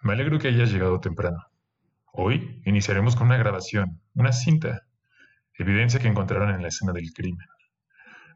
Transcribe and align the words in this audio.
Me 0.00 0.12
alegro 0.12 0.38
que 0.38 0.48
hayas 0.48 0.70
llegado 0.70 1.00
temprano. 1.00 1.44
Hoy 2.12 2.62
iniciaremos 2.64 3.16
con 3.16 3.26
una 3.26 3.36
grabación, 3.36 4.00
una 4.14 4.32
cinta, 4.32 4.82
evidencia 5.54 5.98
que 5.98 6.06
encontraron 6.06 6.54
en 6.54 6.62
la 6.62 6.68
escena 6.68 6.92
del 6.92 7.12
crimen. 7.12 7.46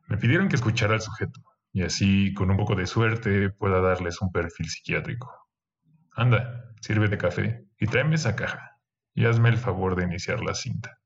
Me 0.09 0.19
pidieron 0.19 0.49
que 0.49 0.57
escuchara 0.57 0.95
al 0.95 1.01
sujeto, 1.01 1.41
y 1.73 1.83
así, 1.83 2.35
con 2.35 2.51
un 2.51 2.57
poco 2.57 2.75
de 2.75 2.87
suerte, 2.87 3.51
pueda 3.51 3.81
darles 3.81 4.21
un 4.21 4.33
perfil 4.33 4.69
psiquiátrico. 4.69 5.31
Anda, 6.17 6.75
sirve 6.81 7.07
de 7.09 7.19
café 7.19 7.65
y 7.79 7.87
tráeme 7.87 8.17
esa 8.17 8.35
caja, 8.35 8.79
y 9.15 9.27
hazme 9.27 9.49
el 9.49 9.57
favor 9.57 9.95
de 9.95 10.05
iniciar 10.05 10.43
la 10.43 10.55
cinta. 10.55 10.99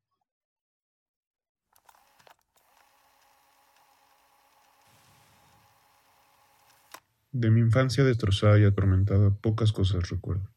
De 7.38 7.50
mi 7.50 7.60
infancia 7.60 8.02
destrozada 8.02 8.58
y 8.58 8.64
atormentada, 8.64 9.28
pocas 9.28 9.70
cosas 9.70 10.08
recuerdo. 10.08 10.50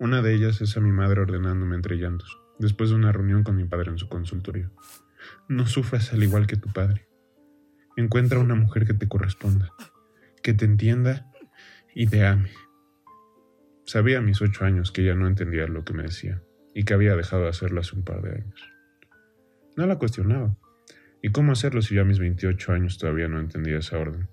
Una 0.00 0.20
de 0.20 0.34
ellas 0.34 0.60
es 0.62 0.76
a 0.76 0.80
mi 0.80 0.90
madre 0.90 1.20
ordenándome 1.20 1.76
entre 1.76 1.94
llantos, 1.94 2.40
después 2.58 2.90
de 2.90 2.96
una 2.96 3.12
reunión 3.12 3.44
con 3.44 3.54
mi 3.54 3.62
padre 3.66 3.92
en 3.92 3.98
su 3.98 4.08
consultorio. 4.08 4.72
No 5.46 5.68
sufras 5.68 6.12
al 6.12 6.24
igual 6.24 6.48
que 6.48 6.56
tu 6.56 6.72
padre. 6.72 7.06
Encuentra 7.96 8.40
una 8.40 8.56
mujer 8.56 8.84
que 8.84 8.94
te 8.94 9.06
corresponda, 9.06 9.72
que 10.42 10.54
te 10.54 10.64
entienda 10.64 11.30
y 11.94 12.08
te 12.08 12.26
ame. 12.26 12.50
Sabía 13.84 14.18
a 14.18 14.22
mis 14.22 14.42
ocho 14.42 14.64
años 14.64 14.90
que 14.90 15.02
ella 15.02 15.14
no 15.14 15.28
entendía 15.28 15.68
lo 15.68 15.84
que 15.84 15.92
me 15.92 16.02
decía 16.02 16.42
y 16.74 16.82
que 16.82 16.94
había 16.94 17.14
dejado 17.14 17.44
de 17.44 17.50
hacerlo 17.50 17.80
hace 17.80 17.94
un 17.94 18.02
par 18.02 18.22
de 18.22 18.42
años. 18.42 18.60
No 19.76 19.86
la 19.86 19.98
cuestionaba. 19.98 20.56
¿Y 21.22 21.30
cómo 21.30 21.52
hacerlo 21.52 21.80
si 21.80 21.94
yo 21.94 22.02
a 22.02 22.06
mis 22.06 22.18
28 22.18 22.72
años 22.72 22.98
todavía 22.98 23.28
no 23.28 23.38
entendía 23.38 23.78
esa 23.78 23.96
orden? 23.96 24.28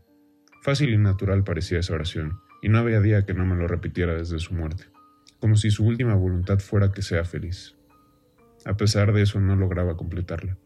Fácil 0.68 0.94
y 0.94 0.98
natural 0.98 1.46
parecía 1.46 1.80
esa 1.80 1.94
oración, 1.94 2.42
y 2.62 2.68
no 2.68 2.78
había 2.80 3.00
día 3.00 3.26
que 3.26 3.34
no 3.34 3.46
me 3.46 3.56
lo 3.56 3.70
repitiera 3.70 4.16
desde 4.16 4.38
su 4.38 4.54
muerte, 4.54 4.84
como 5.40 5.56
si 5.56 5.72
su 5.72 5.86
última 5.86 6.14
voluntad 6.14 6.60
fuera 6.60 6.92
que 6.92 7.02
sea 7.02 7.24
feliz. 7.24 7.78
A 8.66 8.76
pesar 8.76 9.14
de 9.14 9.22
eso 9.22 9.40
no 9.40 9.56
lograba 9.56 9.96
completarla. 9.96 10.58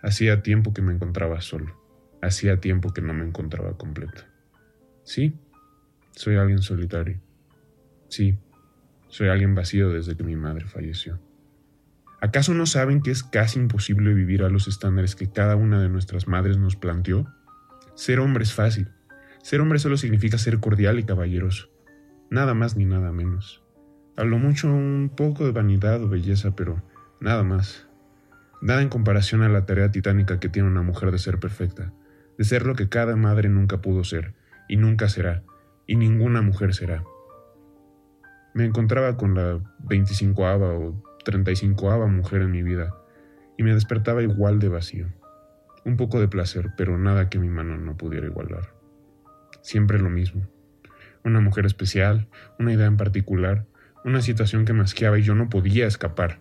Hacía 0.00 0.42
tiempo 0.42 0.72
que 0.72 0.80
me 0.80 0.94
encontraba 0.94 1.42
solo. 1.42 1.78
Hacía 2.22 2.58
tiempo 2.58 2.94
que 2.94 3.02
no 3.02 3.12
me 3.12 3.22
encontraba 3.22 3.76
completo. 3.76 4.22
Sí, 5.02 5.38
soy 6.12 6.36
alguien 6.36 6.62
solitario. 6.62 7.20
Sí, 8.08 8.38
soy 9.08 9.28
alguien 9.28 9.54
vacío 9.54 9.90
desde 9.90 10.16
que 10.16 10.24
mi 10.24 10.36
madre 10.36 10.64
falleció. 10.64 11.20
¿Acaso 12.22 12.54
no 12.54 12.64
saben 12.64 13.02
que 13.02 13.10
es 13.10 13.22
casi 13.22 13.58
imposible 13.58 14.14
vivir 14.14 14.42
a 14.42 14.48
los 14.48 14.68
estándares 14.68 15.14
que 15.14 15.30
cada 15.30 15.54
una 15.54 15.82
de 15.82 15.90
nuestras 15.90 16.28
madres 16.28 16.56
nos 16.56 16.76
planteó? 16.76 17.26
Ser 17.94 18.20
hombre 18.20 18.44
es 18.44 18.54
fácil, 18.54 18.88
ser 19.44 19.60
hombre 19.60 19.78
solo 19.78 19.98
significa 19.98 20.38
ser 20.38 20.58
cordial 20.58 20.98
y 20.98 21.04
caballeroso. 21.04 21.68
Nada 22.30 22.54
más 22.54 22.78
ni 22.78 22.86
nada 22.86 23.12
menos. 23.12 23.62
A 24.16 24.24
lo 24.24 24.38
mucho 24.38 24.68
un 24.68 25.12
poco 25.14 25.44
de 25.44 25.52
vanidad 25.52 26.02
o 26.02 26.08
belleza, 26.08 26.56
pero 26.56 26.82
nada 27.20 27.42
más. 27.42 27.86
Nada 28.62 28.80
en 28.80 28.88
comparación 28.88 29.42
a 29.42 29.50
la 29.50 29.66
tarea 29.66 29.90
titánica 29.90 30.40
que 30.40 30.48
tiene 30.48 30.70
una 30.70 30.80
mujer 30.80 31.10
de 31.10 31.18
ser 31.18 31.40
perfecta, 31.40 31.92
de 32.38 32.44
ser 32.44 32.64
lo 32.64 32.74
que 32.74 32.88
cada 32.88 33.16
madre 33.16 33.50
nunca 33.50 33.82
pudo 33.82 34.02
ser, 34.02 34.32
y 34.66 34.78
nunca 34.78 35.10
será, 35.10 35.42
y 35.86 35.96
ninguna 35.96 36.40
mujer 36.40 36.72
será. 36.72 37.04
Me 38.54 38.64
encontraba 38.64 39.18
con 39.18 39.34
la 39.34 39.58
25ava 39.84 40.72
o 40.72 41.02
35ava 41.22 42.08
mujer 42.08 42.40
en 42.40 42.50
mi 42.50 42.62
vida, 42.62 42.96
y 43.58 43.62
me 43.62 43.74
despertaba 43.74 44.22
igual 44.22 44.58
de 44.58 44.70
vacío. 44.70 45.08
Un 45.84 45.98
poco 45.98 46.18
de 46.18 46.28
placer, 46.28 46.70
pero 46.78 46.96
nada 46.96 47.28
que 47.28 47.38
mi 47.38 47.50
mano 47.50 47.76
no 47.76 47.94
pudiera 47.98 48.26
igualar 48.26 48.73
siempre 49.64 49.98
lo 49.98 50.10
mismo. 50.10 50.46
Una 51.24 51.40
mujer 51.40 51.64
especial, 51.64 52.28
una 52.58 52.74
idea 52.74 52.86
en 52.86 52.98
particular, 52.98 53.64
una 54.04 54.20
situación 54.20 54.66
que 54.66 54.74
masqueaba 54.74 55.18
y 55.18 55.22
yo 55.22 55.34
no 55.34 55.48
podía 55.48 55.86
escapar. 55.86 56.38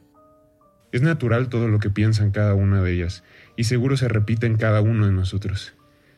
Es 0.91 1.01
natural 1.01 1.47
todo 1.47 1.69
lo 1.69 1.79
que 1.79 1.89
piensan 1.89 2.31
cada 2.31 2.53
una 2.53 2.83
de 2.83 2.91
ellas, 2.91 3.23
y 3.55 3.63
seguro 3.63 3.95
se 3.95 4.09
repite 4.09 4.45
en 4.45 4.57
cada 4.57 4.81
uno 4.81 5.05
de 5.07 5.13
nosotros. 5.13 5.73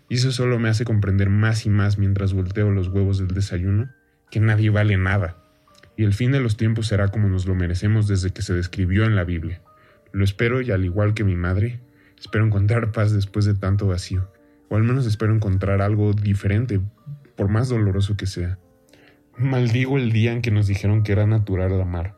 Y 0.10 0.16
eso 0.16 0.32
solo 0.32 0.58
me 0.58 0.68
hace 0.68 0.84
comprender 0.84 1.30
más 1.30 1.68
y 1.68 1.70
más 1.70 2.00
mientras 2.00 2.34
volteo 2.34 2.72
los 2.72 2.88
huevos 2.88 3.20
del 3.20 3.28
desayuno, 3.28 3.92
que 4.32 4.40
nadie 4.40 4.72
vale 4.72 4.98
nada. 4.98 5.38
Y 5.96 6.04
el 6.06 6.14
fin 6.14 6.32
de 6.32 6.42
los 6.42 6.58
tiempos 6.58 6.88
será 6.88 7.10
como 7.10 7.30
nos 7.30 7.46
lo 7.46 7.54
merecemos 7.54 8.08
desde 8.08 8.32
que 8.32 8.42
se 8.42 8.54
describió 8.54 9.06
en 9.06 9.16
la 9.16 9.24
Biblia. 9.24 9.62
Lo 10.12 10.24
espero 10.24 10.60
y 10.60 10.72
al 10.72 10.84
igual 10.84 11.14
que 11.14 11.24
mi 11.24 11.36
madre, 11.36 11.80
espero 12.20 12.46
encontrar 12.46 12.92
paz 12.92 13.14
después 13.14 13.46
de 13.46 13.54
tanto 13.54 13.86
vacío 13.86 14.28
o 14.70 14.76
al 14.76 14.84
menos 14.84 15.06
espero 15.06 15.34
encontrar 15.34 15.82
algo 15.82 16.14
diferente, 16.14 16.80
por 17.36 17.50
más 17.50 17.70
doloroso 17.70 18.18
que 18.18 18.26
sea. 18.26 18.58
Maldigo 19.38 19.98
el 19.98 20.12
día 20.12 20.32
en 20.32 20.42
que 20.42 20.52
nos 20.52 20.68
dijeron 20.68 21.04
que 21.04 21.12
era 21.12 21.28
natural 21.28 21.80
amar. 21.82 22.16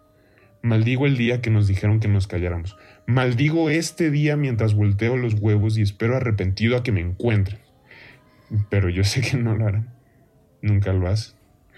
Maldigo 0.61 1.05
el 1.05 1.17
día 1.17 1.41
que 1.41 1.49
nos 1.49 1.67
dijeron 1.67 1.99
que 1.99 2.07
nos 2.07 2.27
calláramos. 2.27 2.77
Maldigo 3.05 3.69
este 3.69 4.11
día 4.11 4.37
mientras 4.37 4.73
volteo 4.73 5.17
los 5.17 5.35
huevos 5.35 5.77
y 5.77 5.81
espero 5.81 6.15
arrepentido 6.15 6.77
a 6.77 6.83
que 6.83 6.91
me 6.91 7.01
encuentren. 7.01 7.59
Pero 8.69 8.89
yo 8.89 9.03
sé 9.03 9.21
que 9.21 9.37
no 9.37 9.55
lo 9.55 9.65
harán. 9.65 9.93
Nunca 10.61 10.93
lo 10.93 11.07
hacen. 11.07 11.35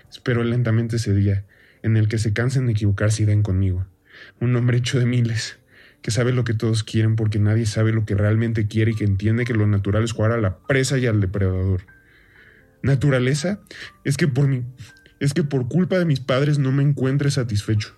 Espero 0.09 0.43
lentamente 0.43 0.95
ese 0.95 1.13
día 1.13 1.45
en 1.83 1.97
el 1.97 2.07
que 2.07 2.17
se 2.17 2.33
cansen 2.33 2.65
de 2.65 2.73
equivocarse 2.73 3.23
y 3.23 3.25
den 3.25 3.43
conmigo. 3.43 3.85
Un 4.39 4.55
hombre 4.55 4.77
hecho 4.77 4.99
de 4.99 5.05
miles, 5.05 5.59
que 6.01 6.11
sabe 6.11 6.31
lo 6.31 6.43
que 6.43 6.53
todos 6.53 6.83
quieren 6.83 7.15
porque 7.15 7.39
nadie 7.39 7.65
sabe 7.65 7.91
lo 7.91 8.05
que 8.05 8.15
realmente 8.15 8.67
quiere 8.67 8.91
y 8.91 8.95
que 8.95 9.03
entiende 9.03 9.45
que 9.45 9.53
lo 9.53 9.67
natural 9.67 10.03
es 10.03 10.13
jugar 10.13 10.31
a 10.31 10.37
la 10.37 10.57
presa 10.59 10.97
y 10.97 11.05
al 11.05 11.19
depredador. 11.19 11.81
Naturaleza 12.81 13.59
es 14.03 14.15
que 14.17 14.27
por 14.27 14.47
mí, 14.47 14.63
es 15.19 15.33
que 15.33 15.43
por 15.43 15.67
culpa 15.67 15.97
de 15.97 16.05
mis 16.05 16.21
padres 16.21 16.59
no 16.59 16.71
me 16.71 16.83
encuentre 16.83 17.31
satisfecho. 17.31 17.95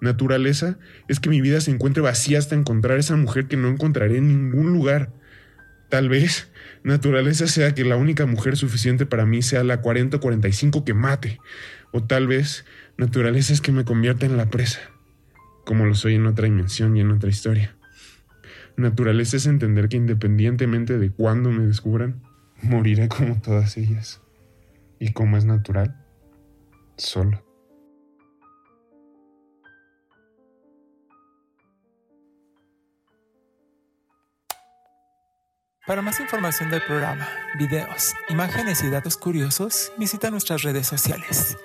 Naturaleza 0.00 0.78
es 1.08 1.20
que 1.20 1.30
mi 1.30 1.40
vida 1.40 1.60
se 1.60 1.70
encuentre 1.70 2.02
vacía 2.02 2.38
hasta 2.38 2.54
encontrar 2.54 2.98
esa 2.98 3.16
mujer 3.16 3.46
que 3.46 3.56
no 3.56 3.68
encontraré 3.68 4.18
en 4.18 4.28
ningún 4.28 4.72
lugar. 4.72 5.12
Tal 5.88 6.08
vez 6.08 6.48
naturaleza 6.82 7.46
sea 7.46 7.74
que 7.74 7.84
la 7.84 7.96
única 7.96 8.26
mujer 8.26 8.56
suficiente 8.56 9.06
para 9.06 9.26
mí 9.26 9.42
sea 9.42 9.62
la 9.62 9.82
40-45 9.82 10.84
que 10.84 10.94
mate. 10.94 11.40
O 11.92 12.02
tal 12.02 12.26
vez 12.26 12.64
naturaleza 12.96 13.52
es 13.52 13.60
que 13.60 13.72
me 13.72 13.84
convierta 13.84 14.26
en 14.26 14.36
la 14.36 14.50
presa 14.50 14.80
como 15.64 15.86
lo 15.86 15.94
soy 15.94 16.14
en 16.14 16.26
otra 16.26 16.46
dimensión 16.46 16.96
y 16.96 17.00
en 17.00 17.10
otra 17.10 17.30
historia. 17.30 17.76
Naturaleza 18.76 19.36
es 19.36 19.46
entender 19.46 19.88
que 19.88 19.96
independientemente 19.96 20.98
de 20.98 21.10
cuándo 21.10 21.50
me 21.50 21.66
descubran, 21.66 22.22
moriré 22.62 23.08
como 23.08 23.40
todas 23.40 23.76
ellas. 23.76 24.22
Y 24.98 25.12
como 25.12 25.36
es 25.36 25.44
natural, 25.44 26.04
solo. 26.96 27.51
Para 35.84 36.00
más 36.00 36.20
información 36.20 36.70
del 36.70 36.80
programa, 36.82 37.28
videos, 37.56 38.14
imágenes 38.28 38.84
y 38.84 38.88
datos 38.88 39.16
curiosos, 39.16 39.92
visita 39.98 40.30
nuestras 40.30 40.62
redes 40.62 40.86
sociales. 40.86 41.56